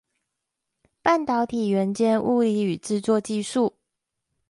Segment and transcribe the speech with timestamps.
[1.03, 3.73] 半導體元件物理與製作技術